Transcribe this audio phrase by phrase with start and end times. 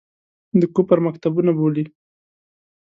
[0.59, 1.85] د کفر مکتبونه بولي.